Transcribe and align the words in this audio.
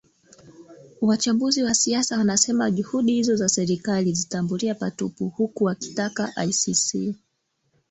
wachambuzi 1.01 1.63
wa 1.63 1.73
siasa 1.73 2.17
wanasema 2.17 2.71
juhudi 2.71 3.11
hizo 3.13 3.35
za 3.35 3.49
serikali 3.49 4.13
zitaambulia 4.13 4.75
patupu 4.75 5.29
huku 5.29 5.63
wakitaka 5.63 6.33
icc 6.45 7.11